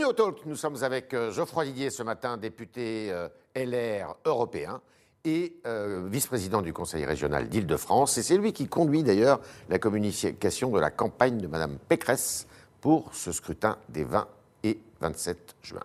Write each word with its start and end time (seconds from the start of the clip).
New 0.00 0.14
Talk, 0.14 0.46
nous 0.46 0.56
sommes 0.56 0.82
avec 0.82 1.12
euh, 1.12 1.30
Geoffroy 1.30 1.66
Didier 1.66 1.90
ce 1.90 2.02
matin, 2.02 2.38
député 2.38 3.12
euh, 3.12 3.28
LR 3.54 4.16
européen 4.24 4.80
et 5.26 5.56
euh, 5.66 6.08
vice-président 6.10 6.62
du 6.62 6.72
Conseil 6.72 7.04
régional 7.04 7.50
d'Île-de-France. 7.50 8.16
Et 8.16 8.22
c'est 8.22 8.38
lui 8.38 8.54
qui 8.54 8.66
conduit 8.66 9.02
d'ailleurs 9.02 9.40
la 9.68 9.78
communication 9.78 10.70
de 10.70 10.80
la 10.80 10.90
campagne 10.90 11.36
de 11.36 11.46
Mme 11.46 11.76
Pécresse 11.86 12.46
pour 12.80 13.14
ce 13.14 13.30
scrutin 13.30 13.76
des 13.90 14.04
20 14.04 14.26
et 14.64 14.78
27 15.02 15.56
juin. 15.60 15.82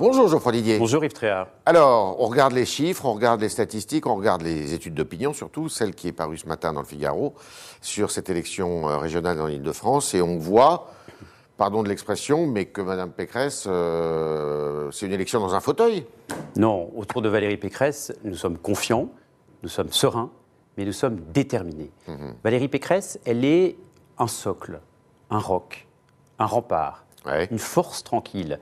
Bonjour 0.00 0.28
Geoffroy 0.28 0.52
Didier. 0.52 0.78
Bonjour 0.78 1.04
Yves 1.04 1.12
Tréhard. 1.12 1.48
Alors, 1.66 2.18
on 2.22 2.26
regarde 2.28 2.54
les 2.54 2.64
chiffres, 2.64 3.04
on 3.04 3.12
regarde 3.12 3.38
les 3.42 3.50
statistiques, 3.50 4.06
on 4.06 4.14
regarde 4.14 4.40
les 4.40 4.72
études 4.72 4.94
d'opinion, 4.94 5.34
surtout 5.34 5.68
celle 5.68 5.94
qui 5.94 6.08
est 6.08 6.12
parue 6.12 6.38
ce 6.38 6.46
matin 6.48 6.72
dans 6.72 6.80
le 6.80 6.86
Figaro 6.86 7.34
sur 7.82 8.10
cette 8.10 8.30
élection 8.30 8.88
euh, 8.88 8.96
régionale 8.96 9.36
dans 9.36 9.46
l'île 9.46 9.60
de 9.62 9.72
France, 9.72 10.14
et 10.14 10.22
on 10.22 10.38
voit, 10.38 10.86
pardon 11.58 11.82
de 11.82 11.88
l'expression, 11.90 12.46
mais 12.46 12.64
que 12.64 12.80
Mme 12.80 13.10
Pécresse, 13.12 13.64
euh, 13.66 14.90
c'est 14.90 15.04
une 15.04 15.12
élection 15.12 15.38
dans 15.38 15.54
un 15.54 15.60
fauteuil. 15.60 16.06
Non, 16.56 16.90
autour 16.96 17.20
de 17.20 17.28
Valérie 17.28 17.58
Pécresse, 17.58 18.10
nous 18.24 18.36
sommes 18.36 18.56
confiants, 18.56 19.10
nous 19.62 19.68
sommes 19.68 19.92
sereins, 19.92 20.30
mais 20.78 20.86
nous 20.86 20.94
sommes 20.94 21.20
déterminés. 21.34 21.90
Mhm. 22.08 22.36
Valérie 22.42 22.68
Pécresse, 22.68 23.20
elle 23.26 23.44
est 23.44 23.76
un 24.16 24.28
socle, 24.28 24.80
un 25.28 25.40
roc, 25.40 25.86
un 26.38 26.46
rempart, 26.46 27.04
Ouais. 27.26 27.48
une 27.50 27.58
force 27.58 28.02
tranquille. 28.02 28.58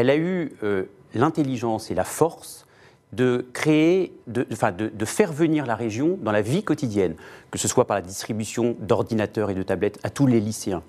Elle 0.00 0.08
a 0.08 0.16
eu 0.16 0.52
euh, 0.62 0.84
l'intelligence 1.14 1.90
et 1.90 1.94
la 1.94 2.04
force 2.04 2.66
de 3.12 3.44
créer, 3.52 4.14
de, 4.28 4.46
enfin, 4.50 4.72
de, 4.72 4.88
de 4.88 5.04
faire 5.04 5.30
venir 5.30 5.66
la 5.66 5.74
région 5.74 6.18
dans 6.22 6.32
la 6.32 6.40
vie 6.40 6.62
quotidienne, 6.62 7.16
que 7.50 7.58
ce 7.58 7.68
soit 7.68 7.86
par 7.86 7.96
la 7.96 8.02
distribution 8.02 8.76
d'ordinateurs 8.80 9.50
et 9.50 9.54
de 9.54 9.62
tablettes 9.62 9.98
à 10.02 10.08
tous 10.08 10.26
les 10.26 10.40
lycéens, 10.40 10.82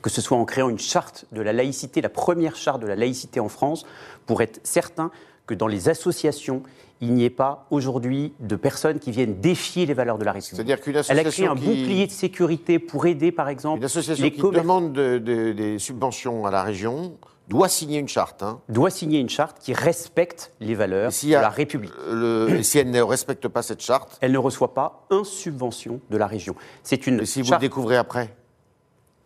que 0.00 0.10
ce 0.10 0.20
soit 0.20 0.36
en 0.38 0.44
créant 0.44 0.68
une 0.68 0.78
charte 0.78 1.24
de 1.32 1.40
la 1.40 1.52
laïcité, 1.52 2.00
la 2.02 2.08
première 2.08 2.54
charte 2.54 2.80
de 2.80 2.86
la 2.86 2.94
laïcité 2.94 3.40
en 3.40 3.48
France, 3.48 3.84
pour 4.26 4.42
être 4.42 4.60
certain 4.62 5.10
que 5.48 5.54
dans 5.54 5.66
les 5.66 5.88
associations, 5.88 6.62
il 7.00 7.14
n'y 7.14 7.24
ait 7.24 7.30
pas 7.30 7.66
aujourd'hui 7.70 8.32
de 8.40 8.54
personnes 8.54 9.00
qui 9.00 9.10
viennent 9.10 9.40
défier 9.40 9.86
les 9.86 9.94
valeurs 9.94 10.18
de 10.18 10.24
la 10.24 10.32
République. 10.32 10.54
C'est-à-dire 10.56 10.80
qu'une 10.80 11.00
Elle 11.08 11.18
a 11.18 11.24
créé 11.24 11.46
un 11.46 11.54
qui- 11.56 11.64
bouclier 11.64 12.06
de 12.06 12.12
sécurité 12.12 12.78
pour 12.78 13.06
aider, 13.06 13.32
par 13.32 13.48
exemple, 13.48 13.78
Une 13.78 13.84
association 13.84 14.24
les 14.24 14.30
qui 14.30 14.40
demande 14.42 14.92
de- 14.92 15.18
de- 15.18 15.52
des 15.52 15.78
subventions 15.78 16.46
à 16.46 16.50
la 16.52 16.62
région 16.62 17.16
doit 17.48 17.68
signer 17.68 17.98
une 17.98 18.08
charte. 18.08 18.42
hein. 18.42 18.60
doit 18.68 18.90
signer 18.90 19.20
une 19.20 19.28
charte 19.28 19.58
qui 19.60 19.72
respecte 19.72 20.52
les 20.60 20.74
valeurs 20.74 21.10
de 21.10 21.30
la 21.32 21.48
République. 21.48 21.92
Le- 22.10 22.48
et 22.58 22.62
si 22.62 22.78
elle 22.78 22.90
ne 22.90 23.00
respecte 23.02 23.46
pas 23.48 23.62
cette 23.62 23.80
charte, 23.82 24.18
Elle 24.20 24.32
ne 24.32 24.38
reçoit 24.38 24.74
pas 24.74 25.06
une 25.10 25.24
subvention 25.24 26.00
de 26.10 26.16
la 26.16 26.26
région. 26.26 26.54
C'est 26.82 27.06
une 27.06 27.20
et 27.20 27.26
si 27.26 27.42
vous 27.42 27.52
le 27.52 27.58
découvrez 27.58 27.96
après 27.96 28.34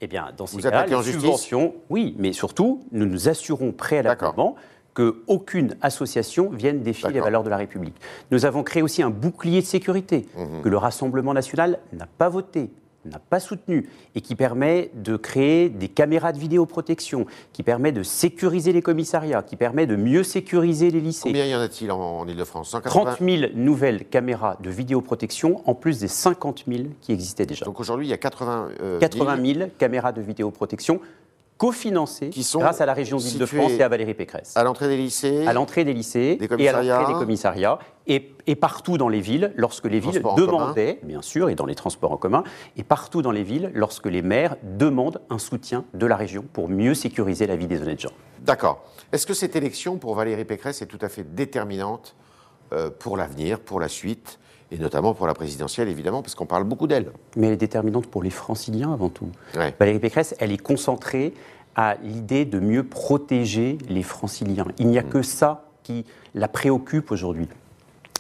Eh 0.01 0.07
bien, 0.07 0.33
dans 0.37 0.47
ces 0.47 0.57
Vous 0.57 0.63
cas-là, 0.63 0.87
les 0.87 1.03
subventions, 1.03 1.75
oui, 1.91 2.15
mais 2.19 2.33
surtout, 2.33 2.83
nous 2.93 3.07
nous 3.07 3.29
assurons 3.29 3.73
préalablement 3.73 4.57
qu'aucune 4.95 5.77
association 5.83 6.51
vienne 6.51 6.83
défier 6.83 7.11
les 7.11 7.21
valeurs 7.21 7.45
de 7.45 7.49
la 7.51 7.57
République. 7.57 7.95
Nous 8.33 8.45
avons 8.45 8.63
créé 8.65 8.83
aussi 8.83 9.03
un 9.03 9.11
bouclier 9.11 9.61
de 9.61 9.67
sécurité 9.67 10.27
Mhm. 10.37 10.63
que 10.63 10.69
le 10.69 10.77
Rassemblement 10.77 11.33
national 11.33 11.79
n'a 11.93 12.07
pas 12.07 12.29
voté 12.29 12.71
n'a 13.05 13.19
pas 13.19 13.41
soutenu 13.41 13.89
et 14.15 14.21
qui 14.21 14.35
permet 14.35 14.91
de 14.95 15.17
créer 15.17 15.69
des 15.69 15.89
caméras 15.89 16.33
de 16.33 16.39
vidéoprotection, 16.39 17.27
qui 17.53 17.63
permet 17.63 17.93
de 17.93 18.03
sécuriser 18.03 18.73
les 18.73 18.83
commissariats, 18.83 19.43
qui 19.43 19.57
permet 19.57 19.87
de 19.87 19.97
mieux 19.97 20.23
sécuriser 20.23 20.91
les 20.91 21.01
lycées. 21.01 21.29
Combien 21.29 21.47
y 21.47 21.55
en 21.55 21.61
a-t-il 21.61 21.91
en, 21.91 22.27
Ile-de-France? 22.27 22.77
30 22.85 23.19
000 23.21 23.53
nouvelles 23.55 24.05
caméras 24.05 24.57
de 24.61 24.71
vidéoprotection, 24.71 25.63
en 25.67 25.75
plus 25.75 26.01
des 26.01 26.09
50 26.09 26.65
000 26.69 26.85
qui 27.01 27.13
existaient 27.13 27.47
déjà. 27.47 27.65
Donc 27.65 27.81
aujourd'hui, 27.81 28.07
il 28.07 28.11
y 28.11 28.15
a 28.15 28.19
80, 28.19 28.69
euh, 28.81 28.99
80 28.99 29.37
villes 29.37 29.59
000 29.59 29.71
caméras 29.79 30.13
de 30.13 30.21
vidéoprotection 30.21 31.01
cofinancées 31.61 32.31
Qui 32.31 32.43
sont 32.43 32.59
grâce 32.59 32.81
à 32.81 32.87
la 32.87 32.95
région 32.95 33.19
d'Île-de-France 33.19 33.73
et 33.73 33.83
à 33.83 33.89
Valérie 33.89 34.15
Pécresse. 34.15 34.57
à 34.57 34.65
l'entrée 34.65 34.89
des 34.89 34.97
lycées. 34.97 35.47
À 35.47 35.53
l'entrée 35.53 35.85
des 35.85 35.93
lycées 35.93 36.37
Des 36.37 36.49
et 36.59 36.69
à 36.69 36.73
l'entrée 36.73 37.13
des 37.13 37.19
commissariats 37.19 37.79
et, 38.07 38.33
et 38.47 38.57
partout 38.57 38.97
dans 38.97 39.11
les 39.11 39.21
villes, 39.21 39.53
lorsque 39.57 39.85
les 39.85 40.01
villes 40.01 40.23
demandaient, 40.37 41.01
bien 41.03 41.21
sûr, 41.21 41.51
et 41.51 41.55
dans 41.55 41.67
les 41.67 41.75
transports 41.75 42.13
en 42.13 42.17
commun, 42.17 42.45
et 42.79 42.83
partout 42.83 43.21
dans 43.21 43.31
les 43.31 43.43
villes, 43.43 43.71
lorsque 43.75 44.07
les 44.07 44.23
maires 44.23 44.57
demandent 44.63 45.21
un 45.29 45.39
soutien 45.39 45.85
de 45.93 46.07
la 46.07 46.17
région 46.17 46.45
pour 46.51 46.71
mieux 46.71 46.95
sécuriser 46.95 47.47
la 47.47 47.57
vie 47.57 47.67
des 47.67 47.83
honnêtes 47.83 48.01
gens. 48.01 48.13
D'accord. 48.41 48.83
Est-ce 49.13 49.27
que 49.27 49.35
cette 49.35 49.55
élection 49.55 49.99
pour 49.99 50.15
Valérie 50.15 50.47
Pécresse 50.47 50.81
est 50.81 50.87
tout 50.87 50.99
à 51.03 51.11
fait 51.11 51.35
déterminante 51.35 52.17
euh, 52.73 52.89
pour 52.89 53.19
l'avenir, 53.19 53.61
pour 53.61 53.81
la 53.81 53.89
suite, 53.89 54.39
et 54.73 54.79
notamment 54.79 55.15
pour 55.15 55.27
la 55.27 55.35
présidentielle, 55.35 55.89
évidemment, 55.89 56.23
parce 56.23 56.35
qu'on 56.35 56.47
parle 56.47 56.65
beaucoup 56.65 56.87
d'elle 56.87 57.11
Mais 57.37 57.49
elle 57.49 57.55
est 57.55 57.59
déterminante 57.59 58.07
pour 58.07 58.23
les 58.23 58.31
franciliens 58.31 58.93
avant 58.93 59.09
tout. 59.09 59.29
Ouais. 59.57 59.75
Valérie 59.79 59.99
Pécresse, 59.99 60.35
elle 60.39 60.53
est 60.53 60.59
concentrée 60.59 61.35
à 61.75 61.97
l'idée 62.03 62.45
de 62.45 62.61
mieux 62.61 62.85
protéger 62.85 63.79
les 63.89 64.03
franciliens. 64.03 64.67
Il 64.79 64.89
n'y 64.89 64.99
a 64.99 65.03
que 65.03 65.23
ça 65.23 65.65
qui 65.83 66.05
la 66.35 66.49
préoccupe 66.49 67.11
aujourd'hui. 67.11 67.49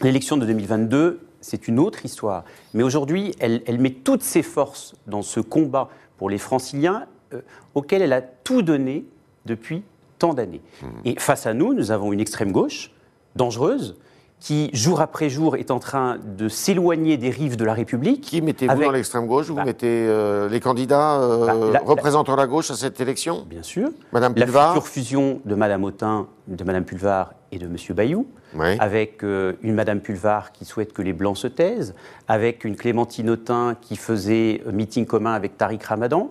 L'élection 0.02 0.36
de 0.36 0.46
2022, 0.46 1.20
c'est 1.40 1.68
une 1.68 1.78
autre 1.78 2.04
histoire. 2.04 2.44
Mais 2.74 2.82
aujourd'hui, 2.82 3.34
elle, 3.38 3.62
elle 3.66 3.78
met 3.78 3.90
toutes 3.90 4.22
ses 4.22 4.42
forces 4.42 4.94
dans 5.06 5.22
ce 5.22 5.40
combat 5.40 5.88
pour 6.16 6.30
les 6.30 6.38
franciliens 6.38 7.06
euh, 7.32 7.40
auquel 7.74 8.02
elle 8.02 8.12
a 8.12 8.22
tout 8.22 8.62
donné 8.62 9.04
depuis 9.46 9.82
tant 10.18 10.34
d'années. 10.34 10.60
Et 11.04 11.18
face 11.18 11.46
à 11.46 11.54
nous, 11.54 11.74
nous 11.74 11.90
avons 11.90 12.12
une 12.12 12.20
extrême 12.20 12.52
gauche 12.52 12.92
dangereuse 13.36 13.96
qui, 14.40 14.70
jour 14.72 15.00
après 15.02 15.28
jour, 15.28 15.54
est 15.56 15.70
en 15.70 15.78
train 15.78 16.16
de 16.36 16.48
s'éloigner 16.48 17.18
des 17.18 17.28
rives 17.30 17.56
de 17.56 17.64
la 17.64 17.74
République. 17.74 18.22
Qui 18.22 18.40
mettez-vous 18.40 18.72
avec- 18.72 18.86
dans 18.86 18.90
l'extrême 18.92 19.26
gauche? 19.26 19.46
Vous 19.48 19.54
Bah. 19.54 19.64
mettez 19.64 19.86
euh, 20.08 20.48
les 20.48 20.60
candidats 20.60 21.20
euh, 21.20 21.46
Bah, 21.46 21.54
la- 21.54 21.70
la- 21.72 21.80
représentant 21.80 22.36
la 22.36 22.46
gauche 22.46 22.70
à 22.70 22.74
cette 22.74 22.98
élection? 23.00 23.44
Bien 23.48 23.62
sûr. 23.62 23.90
Madame 24.12 24.32
La 24.36 24.46
Pulvar? 24.46 24.72
future 24.72 24.88
fusion 24.88 25.40
de 25.44 25.54
Madame 25.54 25.84
Autain, 25.84 26.26
de 26.48 26.64
Madame 26.64 26.84
Pulvar 26.84 27.34
et 27.52 27.58
de 27.58 27.66
Monsieur 27.66 27.92
Bayou, 27.94 28.26
Oui. 28.56 28.76
avec 28.80 29.22
euh, 29.24 29.52
une 29.62 29.74
Madame 29.74 30.00
Pulvar 30.00 30.52
qui 30.52 30.64
souhaite 30.64 30.92
que 30.94 31.02
les 31.02 31.12
Blancs 31.12 31.36
se 31.36 31.46
taisent, 31.46 31.94
avec 32.26 32.64
une 32.64 32.76
Clémentine 32.76 33.28
Autain 33.28 33.76
qui 33.80 33.96
faisait 33.96 34.62
meeting 34.72 35.04
commun 35.04 35.32
avec 35.34 35.58
Tariq 35.58 35.84
Ramadan, 35.84 36.30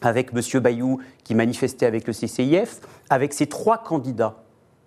avec 0.00 0.32
Monsieur 0.32 0.60
Bayou 0.60 0.98
qui 1.24 1.34
manifestait 1.34 1.86
avec 1.86 2.06
le 2.06 2.12
CCIF, 2.14 2.80
avec 3.10 3.32
ces 3.34 3.46
trois 3.46 3.78
candidats 3.78 4.36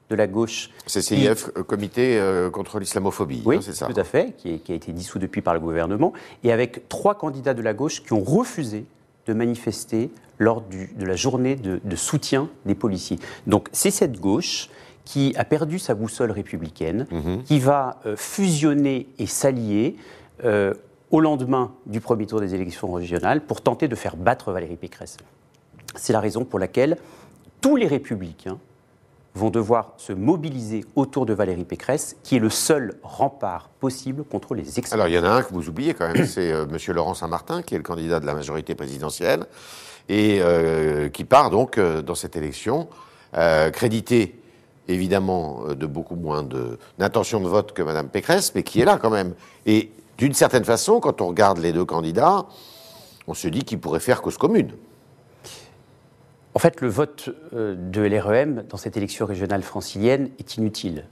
de 0.09 0.16
la 0.16 0.28
gauche. 0.28 0.69
CCIF, 0.88 1.50
euh, 1.57 1.63
Comité 1.63 2.18
euh, 2.19 2.50
contre 2.50 2.79
l'islamophobie, 2.79 3.41
Oui, 3.45 3.57
hein, 3.57 3.59
c'est 3.62 3.73
ça 3.73 3.88
tout 3.88 4.00
à 4.00 4.03
fait, 4.03 4.34
qui, 4.38 4.53
est- 4.53 4.59
qui 4.59 4.72
a 4.72 4.75
été 4.75 4.91
dissous 4.94 5.19
depuis 5.19 5.41
par 5.41 5.53
le 5.53 5.59
gouvernement, 5.59 6.13
et 6.44 6.51
avec 6.51 6.88
trois 6.90 7.16
candidats 7.16 7.53
de 7.53 7.62
la 7.62 7.73
gauche 7.73 8.03
qui 8.03 8.13
ont 8.13 8.23
refusé 8.23 8.85
de 9.25 9.34
manifester 9.34 10.09
lors 10.40 10.62
du- 10.62 10.88
de 10.97 11.06
la 11.06 11.16
journée 11.16 11.56
de, 11.56 11.81
de 11.84 11.95
soutien 11.95 12.50
des 12.66 12.75
policiers. 12.75 13.19
Donc 13.47 13.68
c'est 13.73 13.91
cette 13.91 14.19
gauche 14.19 14.69
qui 15.03 15.34
a 15.38 15.44
perdu 15.45 15.79
sa 15.79 15.94
boussole 15.95 16.31
républicaine, 16.31 17.07
Mhm. 17.12 17.44
qui 17.44 17.59
va 17.59 18.00
euh, 18.06 18.16
fusionner 18.16 19.07
et 19.19 19.25
s'allier 19.25 19.95
euh, 20.45 20.74
au 21.12 21.19
lendemain 21.22 21.72
du 21.85 22.00
premier 22.01 22.25
tour 22.28 22.39
des 22.41 22.53
élections 22.53 22.91
régionales 22.91 23.41
pour 23.41 23.62
tenter 23.62 23.88
de 23.88 23.95
faire 23.95 24.16
battre 24.18 24.51
Valérie 24.51 24.75
Pécresse. 24.75 25.18
C'est 25.95 26.13
la 26.13 26.19
raison 26.19 26.45
pour 26.45 26.59
laquelle 26.59 26.97
tous 27.62 27.75
les 27.78 27.88
républicains 27.88 28.59
vont 29.35 29.49
devoir 29.49 29.93
se 29.97 30.13
mobiliser 30.13 30.83
autour 30.95 31.25
de 31.25 31.33
Valérie 31.33 31.63
Pécresse, 31.63 32.17
qui 32.23 32.35
est 32.35 32.39
le 32.39 32.49
seul 32.49 32.95
rempart 33.03 33.69
possible 33.79 34.23
contre 34.23 34.55
les 34.55 34.79
extrêmes. 34.79 34.99
Alors, 34.99 35.07
il 35.07 35.15
y 35.15 35.19
en 35.19 35.23
a 35.23 35.29
un 35.29 35.43
que 35.43 35.53
vous 35.53 35.69
oubliez 35.69 35.93
quand 35.93 36.11
même, 36.11 36.25
c'est 36.27 36.51
euh, 36.51 36.65
Monsieur 36.65 36.93
Laurent 36.93 37.13
Saint-Martin, 37.13 37.61
qui 37.61 37.75
est 37.75 37.77
le 37.77 37.83
candidat 37.83 38.19
de 38.19 38.25
la 38.25 38.33
majorité 38.33 38.75
présidentielle, 38.75 39.45
et 40.09 40.39
euh, 40.41 41.09
qui 41.09 41.25
part 41.25 41.49
donc 41.49 41.77
euh, 41.77 42.01
dans 42.01 42.15
cette 42.15 42.35
élection, 42.35 42.88
crédité 43.73 44.41
évidemment 44.88 45.65
de 45.75 45.85
beaucoup 45.85 46.15
moins 46.15 46.47
d'intention 46.97 47.39
de, 47.39 47.47
vote 47.47 47.73
que 47.73 47.83
Madame 47.83 48.07
Pécresse, 48.07 48.55
mais 48.55 48.63
qui 48.63 48.81
est 48.81 48.85
là 48.85 48.97
quand 48.99 49.11
même. 49.11 49.35
Et 49.67 49.91
d'une 50.17 50.33
certaine 50.33 50.63
façon, 50.63 50.99
quand 50.99 51.21
on 51.21 51.27
regarde 51.27 51.59
les 51.59 51.71
deux 51.71 51.85
candidats, 51.85 52.45
on 53.27 53.35
se 53.35 53.47
dit 53.50 53.63
qu'ils 53.63 53.80
pourraient 53.80 54.00
faire 54.00 54.21
cause 54.21 54.38
commune. 54.38 54.71
En 56.53 56.59
fait, 56.59 56.81
le 56.81 56.88
vote 56.88 57.29
euh, 57.53 57.75
de 57.77 58.01
LREM 58.01 58.63
dans 58.69 58.77
cette 58.77 58.97
élection 58.97 59.25
régionale 59.25 59.61
francilienne 59.61 60.29
est 60.39 60.57
inutile. 60.57 61.05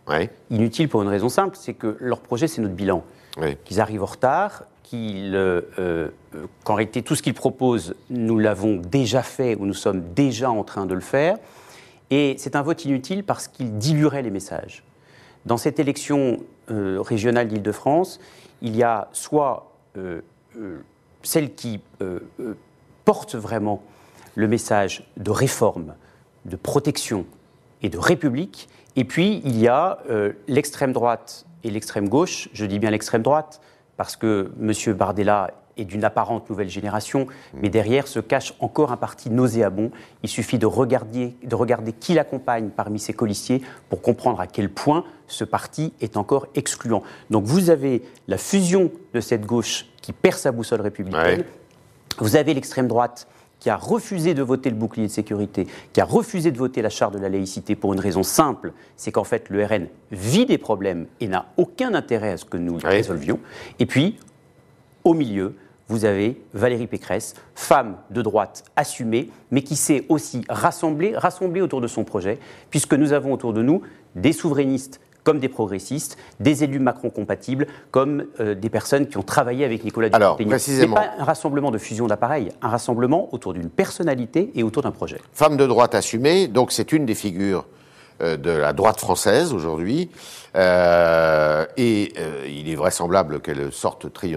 Inutile 0.49 0.89
pour 0.89 1.01
une 1.03 1.07
raison 1.07 1.29
simple, 1.29 1.55
c'est 1.59 1.73
que 1.73 1.97
leur 1.99 2.19
projet, 2.19 2.47
c'est 2.47 2.61
notre 2.61 2.73
bilan. 2.73 3.03
oui. 3.37 3.57
Qu'ils 3.63 3.79
arrivent 3.79 4.03
en 4.03 4.07
retard, 4.07 4.63
euh, 4.93 5.61
euh, 5.79 6.09
qu'en 6.63 6.75
réalité, 6.75 7.01
tout 7.01 7.15
ce 7.15 7.23
qu'ils 7.23 7.33
proposent, 7.33 7.95
nous 8.09 8.39
l'avons 8.39 8.75
déjà 8.77 9.23
fait 9.23 9.55
ou 9.55 9.65
nous 9.65 9.73
sommes 9.73 10.01
déjà 10.13 10.51
en 10.51 10.63
train 10.63 10.85
de 10.85 10.93
le 10.93 11.01
faire. 11.01 11.37
Et 12.11 12.35
c'est 12.37 12.55
un 12.55 12.61
vote 12.61 12.85
inutile 12.85 13.23
parce 13.23 13.47
qu'il 13.47 13.77
diluerait 13.77 14.21
les 14.21 14.29
messages. 14.29 14.83
Dans 15.45 15.57
cette 15.57 15.79
élection 15.79 16.39
euh, 16.71 16.99
régionale 17.01 17.47
d'Île-de-France, 17.47 18.19
il 18.61 18.75
y 18.75 18.83
a 18.83 19.09
soit 19.11 19.71
euh, 19.97 20.21
celle 21.23 21.53
qui 21.55 21.81
porte 23.03 23.35
vraiment 23.35 23.83
le 24.35 24.47
message 24.47 25.03
de 25.17 25.31
réforme, 25.31 25.95
de 26.45 26.55
protection 26.55 27.25
et 27.81 27.89
de 27.89 27.97
république, 27.97 28.69
et 28.95 29.03
puis 29.03 29.41
il 29.43 29.57
y 29.59 29.67
a 29.67 29.99
euh, 30.09 30.33
l'extrême 30.47 30.93
droite 30.93 31.45
et 31.63 31.71
l'extrême 31.71 32.07
gauche, 32.09 32.49
je 32.53 32.65
dis 32.65 32.79
bien 32.79 32.91
l'extrême 32.91 33.21
droite, 33.23 33.59
parce 33.97 34.15
que 34.15 34.51
M. 34.61 34.93
Bardella 34.93 35.51
est 35.77 35.85
d'une 35.85 36.05
apparente 36.05 36.49
nouvelle 36.49 36.69
génération, 36.69 37.27
mais 37.53 37.67
derrière 37.69 38.07
se 38.07 38.19
cache 38.21 38.53
encore 38.59 38.93
un 38.93 38.97
parti 38.97 39.29
nauséabond. 39.29 39.91
Il 40.23 40.29
suffit 40.29 40.57
de 40.57 40.65
regarder, 40.65 41.35
de 41.43 41.55
regarder 41.55 41.91
qui 41.91 42.13
l'accompagne 42.13 42.69
parmi 42.69 42.97
ses 42.97 43.11
colistiers 43.13 43.61
pour 43.89 44.01
comprendre 44.01 44.39
à 44.39 44.47
quel 44.47 44.69
point 44.69 45.03
ce 45.27 45.43
parti 45.43 45.91
est 45.99 46.15
encore 46.15 46.47
excluant. 46.55 47.03
Donc 47.29 47.43
vous 47.43 47.69
avez 47.69 48.03
la 48.29 48.37
fusion 48.37 48.89
de 49.13 49.19
cette 49.19 49.45
gauche 49.45 49.87
qui 50.01 50.13
perd 50.13 50.37
sa 50.37 50.53
boussole 50.53 50.79
républicaine, 50.81 51.39
Ouais. 51.41 51.45
vous 52.19 52.37
avez 52.37 52.53
l'extrême 52.53 52.87
droite 52.87 53.27
qui 53.65 53.71
a 53.71 53.77
refusé 53.77 54.35
de 54.35 54.44
voter 54.44 54.69
le 54.69 54.75
bouclier 54.75 55.07
de 55.07 55.12
sécurité, 55.12 55.65
qui 55.91 56.00
a 56.00 56.06
refusé 56.06 56.51
de 56.51 56.57
voter 56.59 56.83
la 56.83 56.91
charte 56.91 57.15
de 57.15 57.17
la 57.17 57.29
laïcité 57.29 57.75
pour 57.75 57.95
une 57.95 58.00
raison 58.00 58.21
simple, 58.21 58.73
c'est 58.95 59.12
qu'en 59.12 59.23
fait 59.23 59.50
le 59.50 59.65
RN 59.65 59.88
vit 60.12 60.45
des 60.45 60.59
problèmes 60.59 61.07
et 61.19 61.27
n'a 61.27 61.47
aucun 61.57 61.95
intérêt 61.95 62.33
à 62.33 62.38
ce 62.38 62.45
que 62.45 62.57
nous 62.57 62.77
résolvions. 62.77 63.39
Et 63.79 63.88
puis, 63.88 64.19
au 65.03 65.15
milieu, 65.15 65.56
vous 65.88 66.06
avez 66.06 66.39
Valérie 66.53 66.85
Pécresse, 66.85 67.33
femme 67.56 67.97
de 68.12 68.21
droite 68.21 68.65
assumée, 68.75 69.31
mais 69.50 69.63
qui 69.63 69.75
sait 69.75 70.06
aussi 70.09 70.44
rassembler, 70.47 71.18
rassembler 71.18 71.61
autour 71.61 71.81
de 71.81 71.88
son 71.88 72.03
projet, 72.03 72.38
puisque 72.69 72.94
nous 72.94 73.13
avons 73.13 73.33
autour 73.33 73.51
de 73.51 73.63
nous 73.63 73.81
des 74.13 74.31
souverainistes 74.31 75.01
comme 75.25 75.39
des 75.39 75.50
progressistes, 75.50 76.18
des 76.39 76.63
élus 76.63 76.80
Macron 76.80 77.10
compatibles, 77.10 77.68
comme 77.92 78.25
euh, 78.39 78.56
des 78.56 78.69
personnes 78.69 79.07
qui 79.07 79.18
ont 79.18 79.24
travaillé 79.24 79.66
avec 79.66 79.83
Nicolas 79.83 80.07
Alors, 80.13 80.38
Dupont-Aignan. 80.38 80.50
précisément. 80.51 80.95
Ce 80.95 81.01
n'est 81.01 81.07
pas 81.07 81.13
un 81.19 81.25
rassemblement 81.25 81.72
de 81.72 81.77
fusion 81.77 82.07
d'appareils, 82.07 82.51
un 82.62 82.69
rassemblement 82.69 83.33
autour 83.33 83.54
d'une 83.54 83.69
personnalité 83.69 84.51
et 84.56 84.63
autour 84.63 84.83
d'un 84.83 84.92
projet. 84.92 85.19
Femme 85.33 85.57
de 85.57 85.66
droite 85.66 85.95
assumée, 85.95 86.48
donc 86.48 86.72
c'est 86.72 86.92
une 86.94 87.06
des 87.07 87.16
figures 87.16 87.66
euh, 88.22 88.38
de 88.38 88.51
la 88.51 88.72
droite 88.72 89.00
française 89.01 89.51
aujourd'hui. 89.51 90.10
Euh, 90.56 91.66
et 91.75 92.13
il 92.48 92.69
est 92.69 92.75
vraisemblable 92.75 93.42
qu'elle 93.42 93.71
sorte 93.74 94.13
tri- 94.13 94.36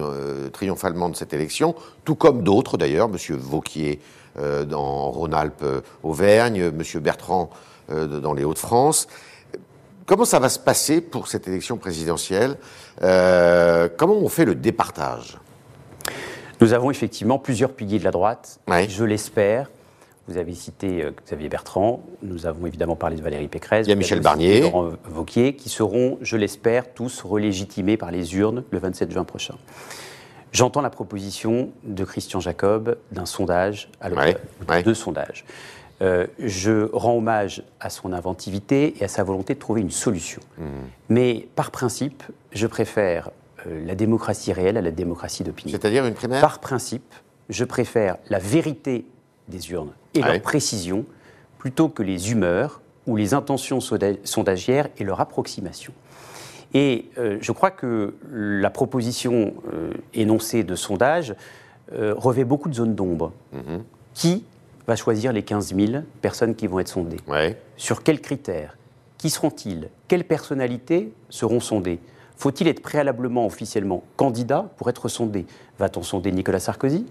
triomphalement 0.51 1.07
de 1.09 1.15
cette 1.15 1.33
élection, 1.33 1.75
tout 2.03 2.15
comme 2.15 2.43
d'autres 2.43 2.77
d'ailleurs, 2.77 3.07
Monsieur 3.07 3.35
Vauquier 3.37 4.01
dans 4.67 5.09
Rhône-Alpes, 5.11 5.65
Auvergne, 6.03 6.71
Monsieur 6.71 6.99
Bertrand 6.99 7.49
dans 7.89 8.33
les 8.33 8.43
Hauts-de-France. 8.43 9.07
Comment 10.09 10.25
ça 10.25 10.39
va 10.39 10.49
se 10.49 10.57
passer 10.57 11.01
pour 11.01 11.27
cette 11.27 11.47
élection 11.47 11.77
présidentielle 11.77 12.55
Euh, 13.03 13.87
Comment 13.95 14.15
on 14.15 14.27
fait 14.27 14.43
le 14.43 14.55
départage? 14.55 15.37
Nous 16.61 16.73
avons 16.73 16.89
effectivement 16.89 17.37
plusieurs 17.37 17.71
piliers 17.73 17.99
de 17.99 18.03
la 18.03 18.09
droite, 18.09 18.59
Ouais. 18.67 18.89
je 18.89 19.03
l'espère. 19.03 19.69
Vous 20.27 20.37
avez 20.37 20.55
cité 20.55 21.03
euh, 21.03 21.11
Xavier 21.27 21.47
Bertrand, 21.47 22.01
nous 22.23 22.47
avons 22.47 22.65
évidemment 22.65 22.95
parlé 22.95 23.17
de 23.17 23.21
Valérie 23.21 23.47
Pécresse. 23.49 23.85
Il 23.85 23.89
y 23.89 23.91
a 23.91 23.95
vous 23.95 23.99
Michel 23.99 24.19
Barnier. 24.21 24.61
Laurent 24.61 24.93
Wauquiez, 25.15 25.55
qui 25.55 25.69
seront, 25.69 26.17
je 26.21 26.37
l'espère, 26.37 26.91
tous 26.91 27.21
relégitimés 27.21 27.95
par 27.95 28.09
les 28.09 28.35
urnes 28.35 28.63
le 28.71 28.79
27 28.79 29.11
juin 29.11 29.25
prochain. 29.25 29.57
J'entends 30.53 30.81
la 30.81 30.89
proposition 30.89 31.69
de 31.83 32.03
Christian 32.03 32.39
Jacob 32.39 32.97
d'un 33.11 33.27
sondage 33.27 33.91
à 34.01 34.09
l'automne, 34.09 34.25
Ouais, 34.25 34.37
ou 34.67 34.71
ouais. 34.71 34.81
deux 34.81 34.95
sondages. 34.95 35.45
Euh, 36.01 36.27
je 36.39 36.89
rends 36.93 37.17
hommage 37.17 37.63
à 37.79 37.89
son 37.89 38.13
inventivité 38.13 38.95
et 38.99 39.03
à 39.03 39.07
sa 39.07 39.23
volonté 39.23 39.53
de 39.53 39.59
trouver 39.59 39.81
une 39.81 39.91
solution. 39.91 40.41
Mmh. 40.57 40.63
Mais 41.09 41.47
par 41.55 41.71
principe, 41.71 42.23
je 42.53 42.67
préfère 42.67 43.31
euh, 43.67 43.85
la 43.85 43.95
démocratie 43.95 44.53
réelle 44.53 44.77
à 44.77 44.81
la 44.81 44.91
démocratie 44.91 45.43
d'opinion. 45.43 45.77
C'est-à-dire 45.77 46.05
une 46.05 46.13
primaire? 46.13 46.39
Par 46.39 46.59
principe, 46.59 47.13
je 47.49 47.65
préfère 47.65 48.17
la 48.29 48.39
vérité 48.39 49.05
des 49.49 49.71
urnes 49.71 49.91
et 50.13 50.21
leur 50.21 50.41
précision 50.41 51.05
plutôt 51.57 51.89
que 51.89 52.03
les 52.03 52.31
humeurs 52.31 52.81
ou 53.05 53.17
les 53.17 53.33
intentions 53.33 53.79
sonda- 53.79 54.17
sondagières 54.23 54.87
et 54.97 55.03
leur 55.03 55.19
approximation. 55.19 55.91
Et 56.73 57.09
euh, 57.17 57.39
je 57.41 57.51
crois 57.51 57.71
que 57.71 58.13
la 58.31 58.69
proposition 58.69 59.53
euh, 59.73 59.91
énoncée 60.13 60.63
de 60.63 60.75
sondage 60.75 61.35
euh, 61.91 62.13
revêt 62.15 62.45
beaucoup 62.45 62.69
de 62.69 62.75
zones 62.75 62.95
d'ombre. 62.95 63.33
Mhm. 63.51 63.83
Qui 64.13 64.45
va 64.89 64.95
choisir 64.95 65.31
les 65.31 65.43
15 65.43 65.75
000 65.75 66.03
personnes 66.21 66.55
qui 66.55 66.65
vont 66.65 66.79
être 66.79 66.87
sondées. 66.87 67.19
Ouais. 67.27 67.61
sur 67.77 68.03
quels 68.03 68.21
critères? 68.21 68.75
Qui 69.19 69.29
seront-ils? 69.29 69.89
Quelles 70.07 70.23
personnalités 70.23 71.13
seront 71.29 71.59
sondées? 71.59 71.99
Faut-il 72.37 72.67
être 72.67 72.81
préalablement, 72.81 73.45
officiellement 73.45 74.03
candidat 74.17 74.71
pour 74.77 74.89
être 74.89 75.07
sondé? 75.07 75.45
Va-t-on 75.77 76.01
sonder 76.01 76.31
Nicolas 76.31 76.59
Sarkozy? 76.59 77.05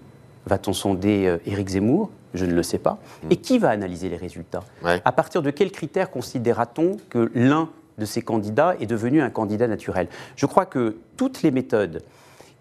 Va-t-on 0.45 0.73
sonder 0.73 1.27
euh, 1.27 1.37
Éric 1.45 1.69
Zemmour? 1.69 2.09
Je 2.33 2.45
ne 2.45 2.53
le 2.53 2.63
sais 2.63 2.79
pas. 2.79 2.99
Et 3.29 3.37
qui 3.37 3.59
va 3.59 3.69
analyser 3.69 4.09
les 4.09 4.17
résultats? 4.17 4.63
Ouais. 4.83 5.01
À 5.05 5.11
partir 5.11 5.41
de 5.41 5.49
quels 5.49 5.71
critères 5.71 6.11
considérera-t-on 6.11 6.97
que 7.09 7.31
l'un 7.33 7.69
de 7.97 8.05
ces 8.05 8.21
candidats 8.21 8.75
est 8.79 8.87
devenu 8.87 9.21
un 9.21 9.29
candidat 9.29 9.67
naturel? 9.67 10.09
Je 10.35 10.45
crois 10.47 10.65
que 10.65 10.97
toutes 11.15 11.43
les 11.43 11.51
méthodes 11.51 12.01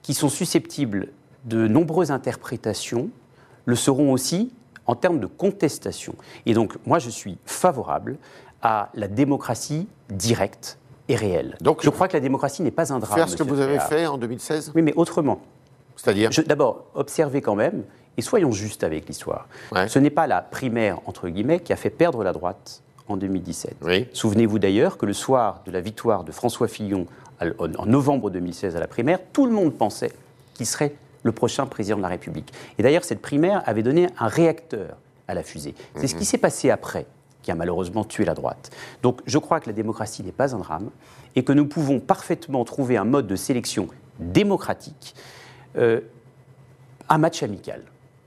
qui 0.02 0.14
sont 0.14 0.28
susceptibles 0.28 1.08
de 1.44 1.66
nombreuses 1.66 2.12
interprétations 2.12 3.10
le 3.64 3.74
seront 3.74 4.12
aussi 4.12 4.52
en 4.88 4.96
termes 4.96 5.20
de 5.20 5.26
contestation. 5.26 6.14
Et 6.46 6.54
donc, 6.54 6.74
moi, 6.84 6.98
je 6.98 7.10
suis 7.10 7.38
favorable 7.46 8.16
à 8.62 8.88
la 8.94 9.06
démocratie 9.06 9.86
directe 10.08 10.78
et 11.08 11.14
réelle. 11.14 11.56
Donc, 11.60 11.84
je 11.84 11.90
crois 11.90 12.08
que 12.08 12.14
la 12.14 12.20
démocratie 12.20 12.62
n'est 12.62 12.72
pas 12.72 12.92
un 12.92 12.98
drame. 12.98 13.16
Faire 13.16 13.28
ce 13.28 13.36
que 13.36 13.44
vous 13.44 13.60
avez 13.60 13.78
fait 13.78 14.06
en 14.06 14.18
2016 14.18 14.72
Oui, 14.74 14.82
mais 14.82 14.94
autrement. 14.94 15.40
C'est-à-dire 15.94 16.30
D'abord, 16.46 16.86
observez 16.94 17.40
quand 17.40 17.54
même, 17.54 17.84
et 18.16 18.22
soyons 18.22 18.50
justes 18.50 18.82
avec 18.82 19.06
l'histoire. 19.06 19.46
Ouais. 19.72 19.88
Ce 19.88 19.98
n'est 19.98 20.10
pas 20.10 20.26
la 20.26 20.42
primaire, 20.42 21.00
entre 21.06 21.28
guillemets, 21.28 21.60
qui 21.60 21.72
a 21.72 21.76
fait 21.76 21.90
perdre 21.90 22.24
la 22.24 22.32
droite 22.32 22.82
en 23.08 23.16
2017. 23.16 23.76
Oui. 23.82 24.08
Souvenez-vous 24.12 24.58
d'ailleurs 24.58 24.96
que 24.96 25.06
le 25.06 25.12
soir 25.12 25.60
de 25.66 25.70
la 25.70 25.80
victoire 25.80 26.24
de 26.24 26.32
François 26.32 26.68
Fillon 26.68 27.06
en 27.40 27.86
novembre 27.86 28.30
2016 28.30 28.74
à 28.74 28.80
la 28.80 28.88
primaire, 28.88 29.20
tout 29.32 29.46
le 29.46 29.52
monde 29.52 29.74
pensait 29.74 30.12
qu'il 30.54 30.66
serait 30.66 30.94
le 31.28 31.32
prochain 31.32 31.66
président 31.66 31.98
de 31.98 32.02
la 32.02 32.08
République. 32.08 32.52
Et 32.78 32.82
d'ailleurs, 32.82 33.04
cette 33.04 33.20
primaire 33.20 33.62
avait 33.66 33.82
donné 33.82 34.08
un 34.18 34.28
réacteur 34.28 34.96
à 35.28 35.34
la 35.34 35.42
fusée. 35.42 35.74
C'est 35.96 36.06
ce 36.06 36.14
qui 36.14 36.24
s'est 36.24 36.38
passé 36.38 36.70
après 36.70 37.06
qui 37.42 37.52
a 37.52 37.54
malheureusement 37.54 38.04
tué 38.04 38.24
la 38.24 38.34
droite. 38.34 38.70
Donc 39.02 39.20
je 39.26 39.38
crois 39.38 39.60
que 39.60 39.68
la 39.68 39.72
démocratie 39.72 40.22
n'est 40.22 40.32
pas 40.32 40.54
un 40.54 40.58
drame 40.58 40.90
et 41.36 41.44
que 41.44 41.52
nous 41.52 41.66
pouvons 41.66 42.00
parfaitement 42.00 42.64
trouver 42.64 42.96
un 42.96 43.04
mode 43.04 43.26
de 43.26 43.36
sélection 43.36 43.88
démocratique 44.18 45.14
euh, 45.76 46.00
un 47.08 47.18
match 47.18 47.42
amical. 47.42 47.82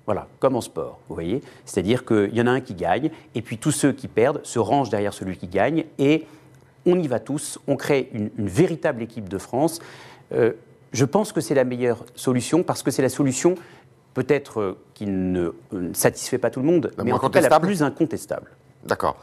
Voilà, 0.06 0.28
comme 0.40 0.56
en 0.56 0.62
sport, 0.62 1.00
vous 1.08 1.16
voyez. 1.16 1.42
C'est-à-dire 1.66 2.06
qu'il 2.06 2.34
y 2.34 2.42
en 2.42 2.48
a 2.48 2.52
un 2.52 2.62
qui 2.62 2.74
gagne, 2.74 3.12
et 3.36 3.42
puis 3.42 3.58
tous 3.58 3.72
ceux 3.72 3.92
qui 3.92 4.08
perdent 4.08 4.42
se 4.44 4.60
rangent 4.60 4.90
derrière 4.90 5.14
celui 5.14 5.38
qui 5.38 5.48
gagne, 5.48 5.86
et 6.00 6.26
on 6.86 6.98
y 6.98 7.08
va 7.08 7.20
tous, 7.20 7.60
on 7.68 7.76
crée 7.76 8.10
une, 8.14 8.32
une 8.38 8.48
véritable 8.48 9.04
équipe 9.04 9.30
de 9.30 9.38
France. 9.38 9.80
Euh, 10.34 10.54
je 10.92 11.06
pense 11.06 11.32
que 11.32 11.42
c'est 11.42 11.56
la 11.56 11.64
meilleure 11.64 12.06
solution, 12.16 12.64
parce 12.64 12.84
que 12.84 12.92
c'est 12.92 13.02
la 13.02 13.10
solution 13.10 13.56
peut-être 14.14 14.60
euh, 14.60 14.78
qui 14.94 15.06
ne, 15.06 15.52
ne 15.72 15.94
satisfait 15.94 16.38
pas 16.38 16.50
tout 16.50 16.60
le 16.60 16.66
monde, 16.66 16.92
La 16.98 17.04
mais 17.04 17.12
en 17.12 17.20
tout 17.20 17.30
cas 17.30 17.42
la 17.42 17.60
plus 17.60 17.82
incontestable. 17.82 18.52
D'accord. 18.86 19.16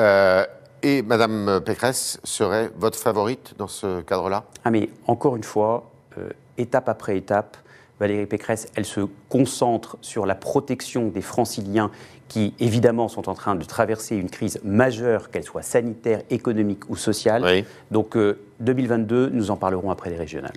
Euh, 0.00 0.44
et 0.82 1.02
Madame 1.02 1.60
Pécresse 1.64 2.18
serait 2.24 2.70
votre 2.76 2.98
favorite 2.98 3.54
dans 3.58 3.68
ce 3.68 4.00
cadre-là? 4.00 4.44
Ah 4.64 4.70
mais 4.70 4.88
encore 5.06 5.36
une 5.36 5.44
fois, 5.44 5.90
euh, 6.18 6.30
étape 6.58 6.88
après 6.88 7.16
étape, 7.16 7.56
Valérie 8.00 8.26
Pécresse, 8.26 8.66
elle 8.74 8.84
se 8.84 9.02
concentre 9.28 9.96
sur 10.00 10.26
la 10.26 10.34
protection 10.34 11.08
des 11.08 11.20
franciliens 11.20 11.90
qui, 12.26 12.54
évidemment, 12.58 13.08
sont 13.08 13.28
en 13.28 13.34
train 13.34 13.54
de 13.54 13.64
traverser 13.64 14.16
une 14.16 14.30
crise 14.30 14.58
majeure, 14.64 15.30
qu'elle 15.30 15.44
soit 15.44 15.62
sanitaire, 15.62 16.22
économique 16.30 16.88
ou 16.88 16.96
sociale. 16.96 17.44
Oui. 17.44 17.64
Donc, 17.90 18.16
euh, 18.16 18.40
2022, 18.60 19.28
nous 19.28 19.50
en 19.50 19.56
parlerons 19.56 19.90
après 19.90 20.10
les 20.10 20.16
régionales. 20.16 20.54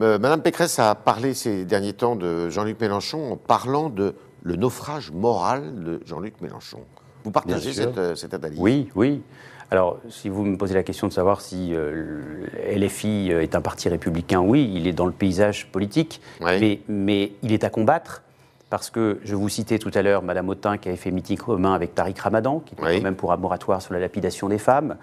Euh, 0.00 0.18
Madame 0.18 0.42
Pécresse 0.42 0.78
a 0.78 0.94
parlé 0.94 1.34
ces 1.34 1.64
derniers 1.64 1.92
temps 1.92 2.16
de 2.16 2.48
Jean-Luc 2.48 2.80
Mélenchon 2.80 3.32
en 3.32 3.36
parlant 3.36 3.90
de 3.90 4.14
le 4.42 4.56
naufrage 4.56 5.10
moral 5.10 5.84
de 5.84 6.00
Jean-Luc 6.06 6.40
Mélenchon. 6.40 6.80
Vous 7.24 7.30
partagez 7.30 7.72
cette, 7.72 7.98
euh, 7.98 8.14
cette 8.14 8.34
analyse? 8.34 8.58
Oui, 8.58 8.88
oui. 8.94 9.22
Alors, 9.70 9.98
si 10.08 10.28
vous 10.28 10.44
me 10.44 10.56
posez 10.56 10.74
la 10.74 10.82
question 10.82 11.06
de 11.06 11.12
savoir 11.12 11.40
si 11.40 11.74
euh, 11.74 12.46
LFI 12.74 13.30
est 13.30 13.54
un 13.54 13.60
parti 13.60 13.88
républicain, 13.88 14.40
oui, 14.40 14.70
il 14.74 14.86
est 14.86 14.92
dans 14.92 15.06
le 15.06 15.12
paysage 15.12 15.66
politique, 15.70 16.20
mais, 16.40 16.80
mais 16.88 17.32
il 17.42 17.52
est 17.52 17.64
à 17.64 17.70
combattre. 17.70 18.22
Parce 18.68 18.88
que 18.88 19.20
je 19.22 19.34
vous 19.34 19.50
citais 19.50 19.78
tout 19.78 19.90
à 19.94 20.00
l'heure 20.00 20.22
Madame 20.22 20.48
Autain 20.48 20.78
qui 20.78 20.88
avait 20.88 20.96
fait 20.96 21.10
meeting 21.10 21.36
commun 21.36 21.74
avec 21.74 21.94
Tariq 21.94 22.18
Ramadan, 22.18 22.60
qui 22.60 22.74
était 22.74 22.82
quand 22.82 23.02
même 23.02 23.16
pour 23.16 23.32
un 23.32 23.36
moratoire 23.36 23.82
sur 23.82 23.92
la 23.92 24.00
lapidation 24.00 24.48
des 24.48 24.56
femmes. 24.56 24.96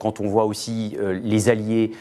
Quand 0.00 0.18
on 0.18 0.26
voit 0.26 0.46
aussi 0.46 0.96
les 1.22 1.48
alliés 1.48 1.92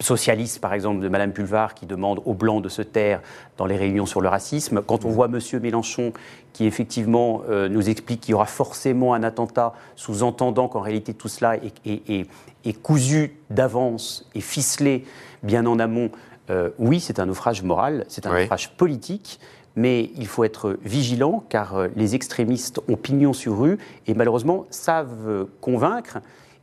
socialistes, 0.00 0.60
par 0.60 0.72
exemple, 0.74 1.00
de 1.00 1.08
Madame 1.08 1.32
Pulvar, 1.32 1.74
qui 1.74 1.86
demandent 1.86 2.20
aux 2.24 2.34
Blancs 2.34 2.62
de 2.62 2.68
se 2.68 2.82
taire 2.82 3.20
dans 3.56 3.66
les 3.66 3.76
réunions 3.76 4.06
sur 4.06 4.20
le 4.20 4.28
racisme. 4.28 4.80
Quand 4.82 5.04
on 5.04 5.08
voit 5.10 5.28
Monsieur 5.28 5.58
Mélenchon, 5.60 6.12
qui 6.52 6.66
effectivement 6.66 7.42
euh, 7.48 7.68
nous 7.68 7.88
explique 7.88 8.20
qu'il 8.20 8.32
y 8.32 8.34
aura 8.34 8.46
forcément 8.46 9.14
un 9.14 9.22
attentat, 9.22 9.72
sous-entendant 9.96 10.68
qu'en 10.68 10.80
réalité 10.80 11.14
tout 11.14 11.28
cela 11.28 11.56
est, 11.56 11.72
est- 11.84 12.08
est- 12.10 12.26
est 12.64 12.72
cousu 12.82 13.36
d'avance 13.50 14.28
et 14.34 14.40
ficelé 14.40 15.04
bien 15.42 15.66
en 15.66 15.78
amont, 15.78 16.10
euh, 16.50 16.70
oui, 16.78 17.00
c'est 17.00 17.18
un 17.20 17.26
naufrage 17.26 17.62
moral, 17.62 18.04
c'est 18.08 18.26
un 18.26 18.32
Oui. 18.34 18.40
naufrage 18.42 18.70
politique. 18.76 19.40
Mais 19.76 20.10
il 20.16 20.26
faut 20.26 20.42
être 20.42 20.76
vigilant 20.82 21.44
car 21.48 21.76
euh, 21.76 21.88
les 21.94 22.16
extrémistes 22.16 22.80
ont 22.88 22.96
pignon 22.96 23.32
sur 23.32 23.56
rue 23.60 23.78
et 24.08 24.14
malheureusement 24.14 24.66
savent 24.70 25.46
convaincre 25.60 26.18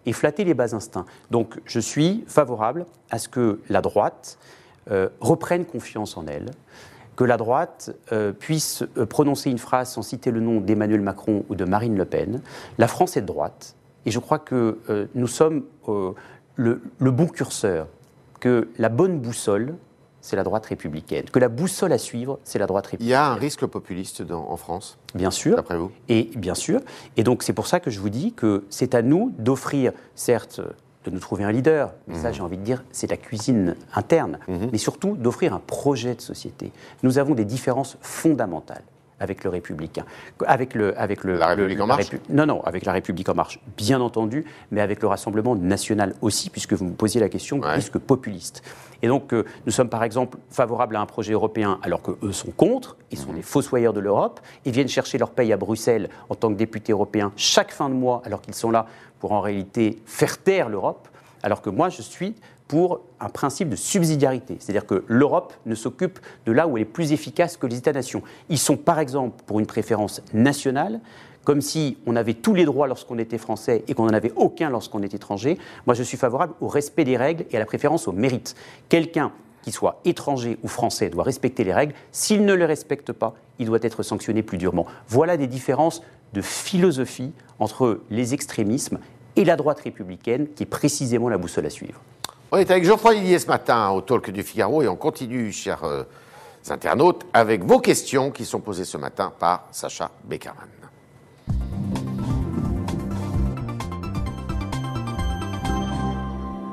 et 0.05 0.13
flatter 0.13 0.43
les 0.43 0.53
bas 0.53 0.75
instincts. 0.75 1.05
Donc 1.31 1.59
je 1.65 1.79
suis 1.79 2.24
favorable 2.27 2.85
à 3.09 3.19
ce 3.19 3.27
que 3.29 3.59
la 3.69 3.81
droite 3.81 4.38
reprenne 5.19 5.65
confiance 5.65 6.15
en 6.17 6.27
elle, 6.27 6.51
que 7.15 7.24
la 7.24 7.38
droite 7.38 7.95
puisse 8.39 8.83
prononcer 9.09 9.50
une 9.50 9.57
phrase 9.57 9.89
sans 9.89 10.01
citer 10.01 10.31
le 10.31 10.41
nom 10.41 10.59
d'Emmanuel 10.59 11.01
Macron 11.01 11.43
ou 11.50 11.55
de 11.55 11.65
Marine 11.65 11.97
Le 11.97 12.05
Pen. 12.05 12.41
La 12.77 12.88
France 12.88 13.17
est 13.17 13.21
de 13.21 13.25
droite, 13.25 13.75
et 14.05 14.12
je 14.12 14.19
crois 14.19 14.39
que 14.39 15.07
nous 15.15 15.27
sommes 15.27 15.63
le 16.55 16.79
bon 17.00 17.27
curseur, 17.27 17.88
que 18.39 18.67
la 18.77 18.89
bonne 18.89 19.19
boussole, 19.19 19.75
c'est 20.25 20.36
la 20.36 20.44
droite 20.44 20.65
républicaine. 20.65 21.25
Que 21.25 21.38
la 21.38 21.50
boussole 21.50 21.94
à 21.94 22.00
suivre, 22.00 22.39
c'est 22.44 22.58
la 22.58 22.65
droite 22.65 22.88
républicaine. 22.88 23.08
Il 23.08 23.12
y 23.12 23.13
a 23.13 23.27
un 23.27 23.36
risque 23.36 23.63
populiste 23.67 24.24
en 24.32 24.58
France 24.58 24.98
Bien 25.13 25.29
sûr. 25.29 25.55
D'après 25.55 25.77
vous? 25.77 25.91
Et 26.10 26.32
bien 26.36 26.55
sûr. 26.55 26.82
Et 27.15 27.24
donc 27.24 27.44
c'est 27.44 27.53
pour 27.53 27.67
ça 27.67 27.79
que 27.79 27.91
je 27.91 28.00
vous 28.00 28.10
dis 28.10 28.34
que 28.34 28.63
c'est 28.72 28.96
à 28.96 29.03
nous 29.03 29.32
d'offrir, 29.38 29.94
certes, 30.15 30.62
de 31.05 31.12
nous 31.12 31.20
trouver 31.20 31.44
un 31.44 31.51
leader, 31.51 31.94
mais 32.08 32.15
ça 32.15 32.29
mhm. 32.29 32.34
j'ai 32.34 32.41
envie 32.41 32.58
de 32.58 32.63
dire, 32.63 32.84
c'est 32.91 33.10
la 33.12 33.17
cuisine 33.17 33.75
interne, 33.94 34.39
mhm. 34.48 34.70
mais 34.72 34.79
surtout 34.79 35.15
d'offrir 35.15 35.53
un 35.53 35.60
projet 35.60 36.15
de 36.15 36.22
société. 36.22 36.72
Nous 37.03 37.20
avons 37.20 37.36
des 37.36 37.46
différences 37.46 37.98
fondamentales 38.01 38.82
avec 39.19 39.43
le 39.43 39.50
républicain, 39.50 40.05
avec 40.45 40.74
le, 40.74 40.98
avec 41.00 41.24
le 41.24 41.38
la 41.38 41.48
République 41.48 41.79
en 41.79 41.88
marche. 41.88 42.10
non, 42.29 42.45
non, 42.45 42.62
avec 42.63 42.86
la 42.86 42.91
République 42.91 43.29
en 43.29 43.34
marche, 43.34 43.60
bien 43.77 44.01
entendu, 44.01 44.45
mais 44.72 44.81
avec 44.81 45.01
le 45.01 45.07
Rassemblement 45.07 45.55
national 45.55 46.13
aussi, 46.22 46.50
puisque 46.50 46.74
vous 46.74 46.86
me 46.86 46.93
posiez 46.93 47.22
la 47.22 47.29
question, 47.29 47.60
ouais. 47.60 47.74
plus 47.74 47.89
que 47.89 47.98
populiste. 47.98 48.62
Et 49.01 49.07
donc, 49.07 49.34
euh, 49.34 49.45
nous 49.65 49.72
sommes 49.72 49.89
par 49.89 50.03
exemple 50.03 50.38
favorables 50.50 50.95
à 50.95 51.01
un 51.01 51.05
projet 51.05 51.34
européen, 51.34 51.79
alors 51.81 52.01
qu'eux 52.01 52.31
sont 52.31 52.51
contre, 52.51 52.98
ils 53.12 53.17
sont 53.17 53.31
mmh. 53.31 53.38
les 53.38 53.41
fossoyeurs 53.41 53.93
de 53.93 54.00
l'Europe, 54.00 54.39
ils 54.65 54.72
viennent 54.72 54.88
chercher 54.88 55.17
leur 55.17 55.31
paye 55.31 55.53
à 55.53 55.57
Bruxelles 55.57 56.10
en 56.29 56.36
tant 56.36 56.50
que 56.50 56.57
députés 56.57 56.91
européens 56.91 57.31
chaque 57.36 57.72
fin 57.72 57.89
de 57.89 57.95
mois, 57.95 58.22
alors 58.25 58.41
qu'ils 58.41 58.55
sont 58.55 58.72
là 58.72 58.86
pour 59.19 59.31
en 59.31 59.41
réalité 59.41 60.01
faire 60.05 60.38
taire 60.38 60.69
l'Europe, 60.69 61.07
alors 61.41 61.62
que 61.62 61.69
moi 61.69 61.89
je 61.89 62.01
suis 62.01 62.36
pour 62.67 63.01
un 63.19 63.29
principe 63.29 63.69
de 63.69 63.75
subsidiarité. 63.75 64.57
C'est-à-dire 64.60 64.86
que 64.86 65.03
l'Europe 65.07 65.53
ne 65.65 65.75
s'occupe 65.75 66.19
de 66.45 66.51
là 66.51 66.67
où 66.67 66.77
elle 66.77 66.84
est 66.84 66.86
plus 66.86 67.12
efficace 67.12 67.57
que 67.57 67.67
les 67.67 67.77
États-nations. 67.77 68.24
Ils 68.50 68.57
sont 68.57 68.77
par 68.77 69.00
exemple 69.00 69.43
pour 69.45 69.60
une 69.60 69.67
préférence 69.67 70.22
nationale, 70.34 71.00
comme 71.43 71.62
si 71.62 71.98
on 72.07 72.15
avait 72.15 72.34
tous 72.34 72.55
les 72.55 72.65
droits 72.65 72.88
lorsqu'on 72.88 73.19
était 73.19 73.38
français 73.38 73.84
et 73.88 73.93
qu'on 73.93 74.07
n'en 74.07 74.13
avait 74.13 74.34
aucun 74.36 74.69
lorsqu'on 74.69 75.03
est 75.03 75.13
étranger. 75.13 75.60
Moi, 75.86 75.93
je 75.93 76.01
suis 76.01 76.17
favorable 76.17 76.53
au 76.60 76.67
respect 76.67 77.03
des 77.03 77.17
règles 77.17 77.45
et 77.51 77.57
à 77.57 77.60
la 77.60 77.65
préférence 77.65 78.07
au 78.07 78.12
mérite. 78.12 78.55
Quelqu'un 78.89 79.31
qui 79.62 79.72
soit 79.72 80.00
étranger 80.05 80.60
ou 80.62 80.67
français 80.67 81.10
doit 81.10 81.24
respecter 81.24 81.63
les 81.63 81.74
règles. 81.74 81.95
S'il 82.12 82.45
ne 82.45 82.53
les 82.53 82.65
respecte 82.65 83.12
pas, 83.12 83.34
il 83.57 83.65
doit 83.65 83.79
être 83.81 84.03
sanctionné 84.03 84.43
plus 84.43 84.60
durement. 84.60 84.86
Voilà 85.07 85.38
des 85.38 85.48
différences 85.48 86.03
de 86.34 86.41
philosophie 86.41 87.31
entre 87.57 88.01
les 88.12 88.36
extrémismes 88.36 89.00
et 89.36 89.43
la 89.43 89.55
droite 89.55 89.79
républicaine, 89.79 90.48
qui 90.55 90.63
est 90.63 90.67
précisément 90.67 91.29
la 91.29 91.39
boussole 91.39 91.65
à 91.65 91.72
suivre. 91.72 92.00
On 92.55 92.57
est 92.57 92.71
avec 92.71 92.85
Geoffroy 92.85 93.15
Lillier 93.15 93.38
ce 93.38 93.47
matin 93.47 93.89
au 93.89 94.00
Talk 94.00 94.31
du 94.31 94.41
Figaro 94.41 94.81
et 94.81 94.88
on 94.88 94.95
continue, 94.95 95.51
chers 95.51 95.83
euh, 95.83 96.03
internautes, 96.69 97.25
avec 97.33 97.65
vos 97.65 97.79
questions 97.79 98.31
qui 98.31 98.45
sont 98.45 98.62
posées 98.62 98.85
ce 98.85 98.95
matin 98.95 99.33
par 99.38 99.67
Sacha 99.71 100.09
Beckerman. 100.24 100.69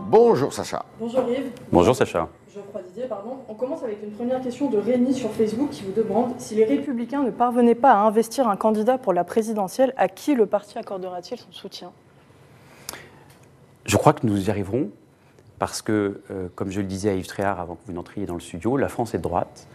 Bonjour 0.07 0.53
Sacha. 0.53 0.85
Bonjour 1.01 1.29
Yves. 1.29 1.51
Bonjour 1.73 1.97
Sacha. 1.97 2.29
Geoffroy 2.55 2.83
Didier, 2.83 3.09
pardon. 3.09 3.39
On 3.49 3.55
commence 3.55 3.83
avec 3.83 4.05
une 4.05 4.12
première 4.12 4.41
question 4.41 4.71
de 4.71 4.79
Rémi 4.79 5.12
sur 5.12 5.33
Facebook 5.33 5.71
qui 5.71 5.83
vous 5.83 5.91
demande 5.91 6.35
si 6.39 6.55
les 6.55 6.65
Républicains 6.65 7.25
ne 7.25 7.33
parvenaient 7.33 7.75
pas 7.75 7.95
à 7.95 7.97
investir 8.03 8.47
un 8.47 8.55
candidat 8.55 8.99
pour 8.99 9.12
la 9.12 9.25
présidentielle, 9.25 9.95
à 9.97 10.07
qui 10.07 10.37
le 10.37 10.47
parti 10.47 10.79
accordera-t-il 10.79 11.41
son 11.41 11.51
soutien? 11.51 11.91
Je 13.85 13.97
crois 13.97 14.12
que 14.12 14.25
nous 14.25 14.47
y 14.47 14.49
arriverons 14.49 14.93
parce 15.62 15.81
que, 15.81 16.23
euh, 16.33 16.49
comme 16.57 16.73
je 16.73 16.81
le 16.81 16.88
disais 16.88 17.11
à 17.11 17.14
Yves 17.14 17.28
Tréhard 17.28 17.61
avant 17.61 17.76
que 17.76 17.83
vous 17.87 17.92
n'entriez 17.92 18.26
dans 18.26 18.35
le 18.35 18.40
studio, 18.40 18.76
la 18.76 18.88
France 18.88 19.14
est 19.14 19.21
droite, 19.21 19.69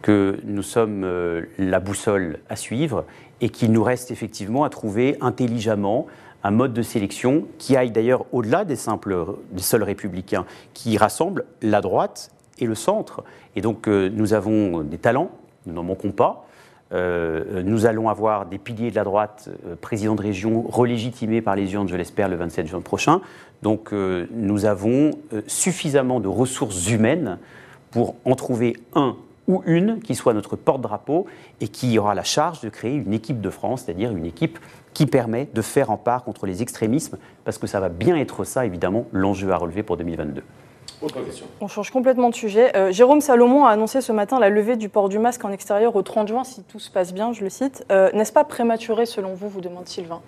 que 0.00 0.38
nous 0.44 0.62
sommes 0.62 1.02
euh, 1.02 1.46
la 1.58 1.80
boussole 1.80 2.38
à 2.48 2.54
suivre 2.54 3.04
et 3.40 3.48
qu'il 3.48 3.72
nous 3.72 3.82
reste 3.82 4.12
effectivement 4.12 4.62
à 4.62 4.70
trouver 4.70 5.16
intelligemment 5.20 6.06
un 6.44 6.52
mode 6.52 6.72
de 6.72 6.82
sélection 6.82 7.48
qui 7.58 7.76
aille 7.76 7.90
d'ailleurs 7.90 8.24
au-delà 8.30 8.64
des 8.64 8.76
simples, 8.76 9.34
des 9.50 9.62
seuls 9.62 9.82
républicains, 9.82 10.46
qui 10.74 10.96
rassemble 10.96 11.44
la 11.60 11.80
droite 11.80 12.30
et 12.60 12.66
le 12.66 12.76
centre. 12.76 13.24
Et 13.56 13.62
donc 13.62 13.88
euh, 13.88 14.08
nous 14.14 14.34
avons 14.34 14.82
des 14.82 14.98
talents, 14.98 15.32
nous 15.66 15.74
n'en 15.74 15.82
manquons 15.82 16.12
pas. 16.12 16.46
Euh, 16.92 17.62
nous 17.62 17.86
allons 17.86 18.08
avoir 18.08 18.46
des 18.46 18.58
piliers 18.58 18.90
de 18.90 18.96
la 18.96 19.04
droite, 19.04 19.48
euh, 19.66 19.76
présidents 19.80 20.14
de 20.14 20.22
région, 20.22 20.62
relégitimés 20.62 21.40
par 21.40 21.56
les 21.56 21.72
urnes, 21.72 21.88
je 21.88 21.96
l'espère, 21.96 22.28
le 22.28 22.36
27 22.36 22.66
juin 22.66 22.80
prochain. 22.80 23.20
Donc 23.62 23.92
nous 23.92 24.64
avons 24.64 25.12
suffisamment 25.46 26.18
de 26.18 26.26
ressources 26.26 26.90
humaines 26.90 27.38
pour 27.92 28.16
en 28.24 28.34
trouver 28.34 28.76
un 28.96 29.14
ou 29.48 29.62
une 29.66 30.00
qui 30.00 30.14
soit 30.14 30.34
notre 30.34 30.56
porte-drapeau 30.56 31.26
et 31.60 31.68
qui 31.68 31.98
aura 31.98 32.14
la 32.14 32.24
charge 32.24 32.60
de 32.60 32.68
créer 32.68 32.96
une 32.96 33.12
équipe 33.12 33.40
de 33.40 33.50
France, 33.50 33.82
c'est-à-dire 33.84 34.10
une 34.16 34.24
équipe 34.26 34.58
qui 34.94 35.06
permet 35.06 35.48
de 35.52 35.62
faire 35.62 35.90
en 35.90 35.96
part 35.96 36.24
contre 36.24 36.46
les 36.46 36.62
extrémismes, 36.62 37.18
parce 37.44 37.58
que 37.58 37.66
ça 37.66 37.80
va 37.80 37.88
bien 37.88 38.16
être 38.16 38.44
ça, 38.44 38.66
évidemment, 38.66 39.06
l'enjeu 39.12 39.50
à 39.52 39.56
relever 39.56 39.82
pour 39.82 39.96
2022. 39.96 40.42
Autre 41.02 41.20
question. 41.24 41.46
On 41.60 41.68
change 41.68 41.90
complètement 41.90 42.30
de 42.30 42.34
sujet. 42.34 42.76
Euh, 42.76 42.92
Jérôme 42.92 43.20
Salomon 43.20 43.64
a 43.64 43.70
annoncé 43.70 44.00
ce 44.00 44.12
matin 44.12 44.38
la 44.38 44.48
levée 44.48 44.76
du 44.76 44.88
port 44.88 45.08
du 45.08 45.18
masque 45.18 45.44
en 45.44 45.50
extérieur 45.50 45.96
au 45.96 46.02
30 46.02 46.28
juin, 46.28 46.44
si 46.44 46.62
tout 46.62 46.78
se 46.78 46.90
passe 46.90 47.12
bien, 47.12 47.32
je 47.32 47.42
le 47.42 47.50
cite. 47.50 47.84
Euh, 47.90 48.10
n'est-ce 48.12 48.32
pas 48.32 48.44
prématuré 48.44 49.06
selon 49.06 49.34
vous, 49.34 49.48
vous 49.48 49.60
demande 49.60 49.88
Sylvain 49.88 50.20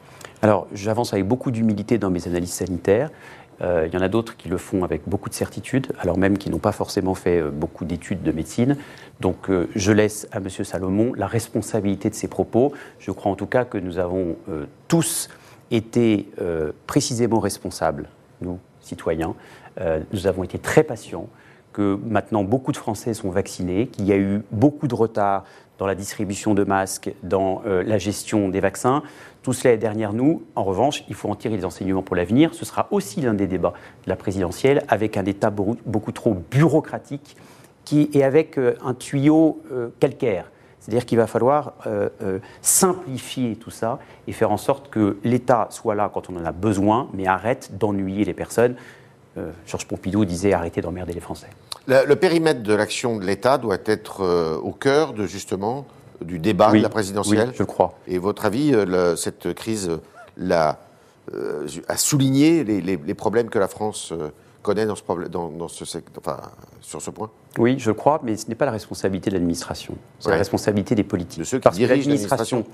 Alors, 0.43 0.67
j'avance 0.73 1.13
avec 1.13 1.27
beaucoup 1.27 1.51
d'humilité 1.51 1.99
dans 1.99 2.11
mes 2.11 2.27
analyses 2.27 2.53
sanitaires. 2.53 3.11
Euh, 3.61 3.87
il 3.87 3.95
y 3.95 3.97
en 3.97 4.03
a 4.03 4.09
d'autres 4.09 4.37
qui 4.37 4.49
le 4.49 4.59
font 4.59 4.83
avec 4.83 5.03
beaucoup 5.07 5.29
de 5.29 5.35
certitude, 5.35 5.93
alors 6.01 6.19
même 6.19 6.39
qu'ils 6.39 6.51
n'ont 6.51 6.59
pas 6.59 6.73
forcément 6.73 7.15
fait 7.15 7.41
beaucoup 7.43 7.85
d'études 7.85 8.23
de 8.23 8.33
médecine. 8.33 8.77
Donc 9.21 9.49
euh, 9.49 9.69
je 9.75 9.93
laisse 9.93 10.29
à 10.33 10.39
M. 10.39 10.49
Salomon 10.49 11.13
la 11.15 11.27
responsabilité 11.27 12.11
de 12.11 12.15
ses 12.15 12.29
propos. 12.29 12.73
Je 12.99 13.11
crois 13.11 13.31
en 13.31 13.37
tout 13.37 13.47
cas 13.47 13.65
que 13.65 13.79
nous 13.79 13.99
avons 13.99 14.37
euh, 14.49 14.67
tous 14.89 15.29
été 15.71 16.29
euh, 16.41 16.73
précisément 16.87 17.41
responsables, 17.41 18.09
nous, 18.41 18.59
citoyens. 18.81 19.35
Nous 20.13 20.27
avons 20.27 20.45
été 20.45 20.59
très 20.59 20.83
patients, 20.83 21.29
que 21.73 21.99
maintenant 22.07 22.45
beaucoup 22.45 22.71
de 22.71 22.77
Français 22.77 23.15
sont 23.15 23.31
vaccinés, 23.31 23.89
qu'il 23.89 24.05
y 24.07 24.13
a 24.13 24.17
eu 24.17 24.43
beaucoup 24.53 24.87
de 24.87 24.95
retard 24.95 25.45
dans 25.79 25.87
la 25.87 25.97
distribution 25.97 26.55
de 26.55 26.63
masques, 26.63 27.13
dans 27.25 27.63
la 27.65 27.99
gestion 27.99 28.49
des 28.49 28.61
vaccins. 28.61 29.03
Tout 29.43 29.53
cela 29.53 29.75
est 29.75 29.79
derrière 29.79 30.13
nous. 30.13 30.45
En 30.55 30.63
revanche, 30.63 31.05
il 31.09 31.15
faut 31.15 31.29
en 31.29 31.35
tirer 31.35 31.57
les 31.57 31.65
enseignements 31.65 32.03
pour 32.03 32.15
l'avenir. 32.15 32.55
Ce 32.55 32.65
sera 32.65 32.87
aussi 32.93 33.21
l'un 33.21 33.35
des 33.35 33.49
débats 33.49 33.75
de 34.05 34.09
la 34.09 34.15
présidentielle, 34.15 34.85
avec 34.87 35.17
un 35.17 35.25
État 35.25 35.51
beaucoup 35.51 36.13
trop 36.13 36.37
bureaucratique 36.51 37.37
est 37.93 38.23
avec 38.23 38.59
euh, 38.59 38.75
un 38.85 38.95
tuyau 38.95 39.63
euh, 39.73 39.89
calcaire. 40.01 40.51
C'est-à-dire 40.81 41.07
qu'il 41.07 41.17
va 41.17 41.27
falloir 41.27 41.73
euh, 41.87 42.11
simplifier 42.61 43.57
tout 43.57 43.71
ça 43.71 43.99
et 44.27 44.33
faire 44.33 44.51
en 44.51 44.59
sorte 44.59 44.91
que 44.91 45.17
l'État 45.25 45.67
soit 45.71 45.95
là 45.95 46.11
quand 46.13 46.29
on 46.29 46.37
en 46.37 46.45
a 46.45 46.53
besoin, 46.53 47.09
mais 47.15 47.27
arrête 47.27 47.79
d'ennuyer 47.79 48.27
les 48.27 48.35
personnes. 48.35 48.77
Georges 49.67 49.87
Pompidou 49.87 50.25
disait 50.25 50.53
arrêtez 50.53 50.81
d'emmerder 50.81 51.13
les 51.13 51.21
Français. 51.21 51.49
Le, 51.87 52.15
périmètre 52.15 52.63
de 52.63 52.75
l'action 52.75 53.19
de 53.19 53.25
l'État 53.25 53.59
doit 53.59 53.79
être 53.85 54.25
au 54.63 54.73
cœur 54.73 55.13
de 55.13 55.27
justement 55.27 55.87
du 56.21 56.39
débat 56.39 56.73
de 56.73 56.79
la 56.79 56.89
présidentielle. 56.89 57.49
Oui, 57.49 57.55
je 57.59 57.65
crois. 57.65 57.99
Et 58.07 58.19
votre 58.19 58.45
avis, 58.47 58.75
cette 59.17 59.53
crise 59.55 59.91
a 60.51 60.77
souligné 61.97 62.65
les, 62.65 62.81
les, 62.81 63.15
problèmes 63.15 63.51
que 63.51 63.59
la 63.59 63.69
France 63.69 64.15
connaît 64.65 64.87
dans 64.87 64.97
ce 64.97 65.03
problème, 65.03 65.29
dans, 65.29 65.69
ce, 65.69 65.85
enfin, 66.19 66.39
sur 66.81 67.01
ce 67.01 67.11
point? 67.11 67.31
Oui, 67.59 67.77
je 67.79 67.93
crois, 67.93 68.21
mais 68.25 68.37
ce 68.37 68.49
n'est 68.49 68.57
pas 68.57 68.65
la 68.65 68.73
responsabilité 68.73 69.31
de 69.31 69.37
l'administration. 69.37 69.95
C'est 70.19 70.31
la 70.31 70.37
responsabilité 70.37 70.97
des 70.97 71.05
politiques. 71.05 71.41
De 71.41 71.45
ceux 71.45 71.61
qui 71.61 71.69
dirigent 71.69 72.09
l'administration. 72.09 72.65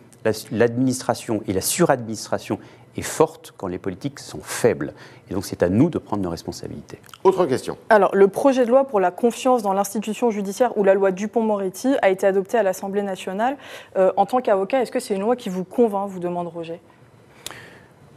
L'administration 0.53 1.43
et 1.47 1.53
la 1.53 1.61
suradministration 1.61 2.59
est 2.97 3.03
forte 3.03 3.55
quand 3.57 3.69
les 3.69 3.79
politiques 3.79 4.19
sont 4.19 4.41
faibles. 4.43 4.93
Et 5.31 5.35
donc 5.35 5.45
c'est 5.45 5.63
à 5.63 5.69
nous 5.69 5.91
de 5.91 5.99
prendre 5.99 6.23
nos 6.23 6.31
responsabilités. 6.31 6.99
Autre 7.25 7.47
question. 7.47 7.77
Alors, 7.89 8.15
le 8.15 8.29
projet 8.29 8.65
de 8.65 8.71
loi 8.71 8.85
pour 8.85 9.01
la 9.01 9.11
confiance 9.11 9.63
dans 9.63 9.73
l'institution 9.73 10.31
judiciaire 10.31 10.77
ou 10.77 10.85
la 10.85 10.95
loi 10.95 11.13
Dupont-Moretti 11.13 11.95
a 12.03 12.11
été 12.11 12.27
adopté 12.27 12.59
à 12.59 12.63
l'Assemblée 12.63 13.03
nationale. 13.03 13.57
Euh, 13.97 14.13
en 14.17 14.27
tant 14.27 14.41
qu'avocat, 14.41 14.83
est-ce 14.83 14.93
que 14.93 15.01
c'est 15.01 15.15
une 15.15 15.23
loi 15.23 15.37
qui 15.37 15.49
vous 15.49 15.65
convainc, 15.65 16.09
vous 16.09 16.21
demande 16.21 16.49
Roger? 16.49 16.81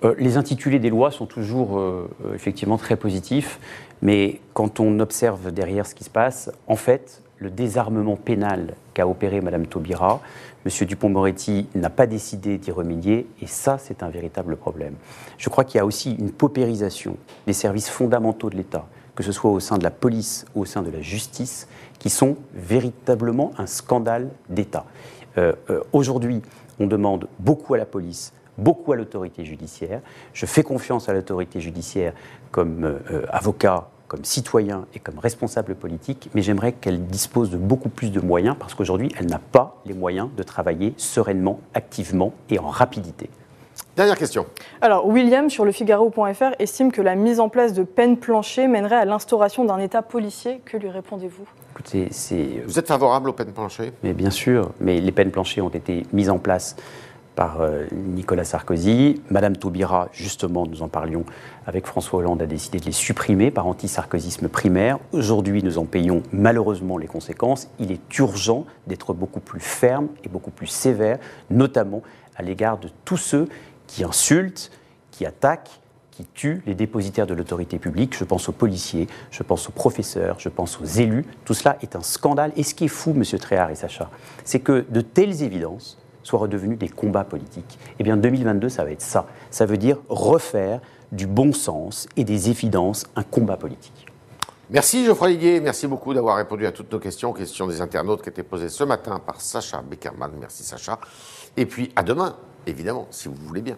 Euh, 0.03 0.15
les 0.17 0.37
intitulés 0.37 0.79
des 0.79 0.89
lois 0.89 1.11
sont 1.11 1.25
toujours 1.25 1.79
euh, 1.79 2.09
effectivement 2.35 2.77
très 2.77 2.97
positifs, 2.97 3.59
mais 4.01 4.41
quand 4.53 4.79
on 4.79 4.99
observe 4.99 5.51
derrière 5.51 5.85
ce 5.85 5.95
qui 5.95 6.03
se 6.03 6.09
passe, 6.09 6.51
en 6.67 6.75
fait, 6.75 7.22
le 7.43 7.49
désarmement 7.49 8.15
pénal 8.15 8.73
qu'a 8.93 9.07
opéré 9.07 9.41
Mme 9.41 9.67
Taubira, 9.67 10.21
M. 10.65 10.87
Dupont-Moretti 10.87 11.67
n'a 11.75 11.89
pas 11.89 12.07
décidé 12.07 12.57
d'y 12.57 12.71
remédier, 12.71 13.27
et 13.41 13.47
ça, 13.47 13.77
c'est 13.77 14.01
un 14.01 14.09
véritable 14.09 14.55
problème. 14.55 14.95
Je 15.37 15.49
crois 15.49 15.65
qu'il 15.65 15.77
y 15.77 15.81
a 15.81 15.85
aussi 15.85 16.15
une 16.15 16.31
paupérisation 16.31 17.17
des 17.45 17.53
services 17.53 17.89
fondamentaux 17.89 18.49
de 18.49 18.55
l'État, 18.55 18.87
que 19.13 19.23
ce 19.23 19.31
soit 19.31 19.51
au 19.51 19.59
sein 19.59 19.77
de 19.77 19.83
la 19.83 19.91
police 19.91 20.45
ou 20.55 20.61
au 20.61 20.65
sein 20.65 20.81
de 20.81 20.89
la 20.89 21.01
justice, 21.01 21.67
qui 21.99 22.09
sont 22.09 22.37
véritablement 22.53 23.51
un 23.57 23.67
scandale 23.67 24.29
d'État. 24.49 24.85
Aujourd'hui, 25.91 26.41
on 26.79 26.87
demande 26.87 27.27
beaucoup 27.39 27.73
à 27.73 27.77
la 27.77 27.85
police, 27.85 28.33
beaucoup 28.57 28.91
à 28.91 28.95
l'autorité 28.95 29.45
judiciaire. 29.45 30.01
Je 30.33 30.45
fais 30.45 30.63
confiance 30.63 31.09
à 31.09 31.13
l'autorité 31.13 31.59
judiciaire 31.59 32.13
comme 32.51 32.83
euh, 32.83 33.25
avocat, 33.29 33.89
comme 34.13 34.25
citoyen 34.25 34.85
et 34.93 34.99
comme 34.99 35.17
responsable 35.17 35.73
politique, 35.73 36.29
mais 36.35 36.43
j'aimerais 36.43 36.73
qu'elle 36.73 37.07
dispose 37.07 37.49
de 37.49 37.57
beaucoup 37.57 37.89
plus 37.89 38.11
de 38.11 38.19
moyens 38.19 38.55
parce 38.59 38.75
qu'aujourd'hui, 38.75 39.09
elle 39.17 39.25
n'a 39.25 39.39
pas 39.39 39.81
les 39.87 39.95
moyens 39.95 40.29
de 40.37 40.43
travailler 40.43 40.93
sereinement, 40.97 41.59
activement 41.73 42.31
et 42.51 42.59
en 42.59 42.67
rapidité. 42.67 43.27
Dernière 43.95 44.15
question. 44.15 44.45
Alors, 44.81 45.07
William, 45.07 45.49
sur 45.49 45.65
le 45.65 45.71
Figaro.fr, 45.71 46.51
estime 46.59 46.91
que 46.91 47.01
la 47.01 47.15
mise 47.15 47.39
en 47.39 47.49
place 47.49 47.73
de 47.73 47.81
peines 47.81 48.17
planchées 48.17 48.67
mènerait 48.67 48.97
à 48.97 49.05
l'instauration 49.05 49.65
d'un 49.65 49.79
État 49.79 50.03
policier. 50.03 50.61
Que 50.63 50.77
lui 50.77 50.89
répondez-vous? 50.89 51.45
Écoutez, 51.71 52.09
c'est. 52.11 52.61
Vous 52.67 52.77
êtes 52.77 52.87
favorable 52.87 53.29
aux 53.29 53.33
peines 53.33 53.51
planchées 53.51 53.93
Mais 54.03 54.13
bien 54.13 54.29
sûr, 54.29 54.69
mais 54.79 55.01
les 55.01 55.11
peines 55.11 55.31
planchées 55.31 55.61
ont 55.61 55.69
été 55.69 56.05
mises 56.13 56.29
en 56.29 56.37
place 56.37 56.75
par 57.35 57.61
euh, 57.61 57.85
Nicolas 57.91 58.43
Sarkozy. 58.43 59.21
Madame 59.29 59.57
Taubira, 59.57 60.09
justement, 60.11 60.65
nous 60.65 60.81
en 60.81 60.87
parlions 60.87 61.25
avec 61.65 61.87
François 61.87 62.19
Hollande, 62.19 62.41
a 62.41 62.45
décidé 62.45 62.79
de 62.79 62.85
les 62.85 62.91
supprimer 62.91 63.51
par 63.51 63.67
antisarkozisme 63.67 64.47
primaire. 64.47 64.99
Aujourd'hui, 65.11 65.63
nous 65.63 65.77
en 65.77 65.85
payons 65.85 66.23
malheureusement 66.31 66.97
les 66.97 67.07
conséquences. 67.07 67.69
Il 67.79 67.91
est 67.91 68.19
urgent 68.19 68.65
d'être 68.87 69.13
beaucoup 69.13 69.39
plus 69.39 69.59
ferme 69.59 70.07
et 70.23 70.29
beaucoup 70.29 70.51
plus 70.51 70.67
sévère, 70.67 71.19
notamment 71.49 72.01
à 72.35 72.43
l'égard 72.43 72.77
de 72.77 72.89
tous 73.05 73.17
ceux 73.17 73.47
qui 73.87 74.03
insultent, 74.03 74.71
qui 75.11 75.25
attaquent, 75.25 75.79
qui 76.11 76.25
tuent 76.25 76.61
les 76.67 76.75
dépositaires 76.75 77.25
de 77.25 77.33
l'autorité 77.33 77.79
publique. 77.79 78.15
Je 78.15 78.23
pense 78.23 78.47
aux 78.47 78.51
policiers, 78.51 79.07
je 79.31 79.41
pense 79.41 79.67
aux 79.67 79.71
professeurs, 79.71 80.39
je 80.39 80.49
pense 80.49 80.79
aux 80.79 80.85
élus. 80.85 81.25
Tout 81.43 81.55
cela 81.55 81.77
est 81.81 81.95
un 81.95 82.01
scandale. 82.01 82.51
Et 82.55 82.63
ce 82.63 82.75
qui 82.75 82.85
est 82.85 82.89
fou, 82.89 83.13
Monsieur 83.13 83.39
Tréhard 83.39 83.71
et 83.71 83.75
Sacha, 83.75 84.09
c'est 84.43 84.59
que 84.59 84.85
de 84.89 85.01
telles 85.01 85.41
évidences 85.41 85.97
soient 86.23 86.39
redevenues 86.39 86.75
des 86.75 86.89
combats 86.89 87.23
politiques. 87.23 87.77
Eh 87.99 88.03
bien, 88.03 88.17
2022, 88.17 88.69
ça 88.69 88.83
va 88.83 88.91
être 88.91 89.01
ça. 89.01 89.27
Ça 89.51 89.65
veut 89.65 89.77
dire 89.77 89.97
refaire 90.09 90.81
du 91.11 91.27
bon 91.27 91.53
sens 91.53 92.07
et 92.17 92.23
des 92.23 92.49
évidences 92.49 93.05
un 93.15 93.23
combat 93.23 93.57
politique. 93.57 94.07
Merci 94.69 95.05
Geoffroy 95.05 95.29
Liguier, 95.29 95.59
merci 95.59 95.85
beaucoup 95.87 96.13
d'avoir 96.13 96.37
répondu 96.37 96.65
à 96.65 96.71
toutes 96.71 96.91
nos 96.91 96.99
questions, 96.99 97.33
questions 97.33 97.67
des 97.67 97.81
internautes 97.81 98.23
qui 98.23 98.29
étaient 98.29 98.43
posées 98.43 98.69
ce 98.69 98.83
matin 98.83 99.19
par 99.19 99.39
Sacha 99.39 99.81
Beckerman. 99.81 100.31
Merci 100.39 100.63
Sacha. 100.63 100.99
Et 101.57 101.65
puis 101.65 101.91
à 101.95 102.01
demain, 102.01 102.37
évidemment, 102.65 103.07
si 103.11 103.27
vous 103.27 103.35
voulez 103.35 103.61
bien. 103.61 103.77